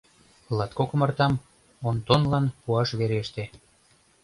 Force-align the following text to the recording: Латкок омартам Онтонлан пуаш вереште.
Латкок 0.57 0.91
омартам 0.93 1.33
Онтонлан 1.89 2.45
пуаш 2.61 2.89
вереште. 2.99 3.43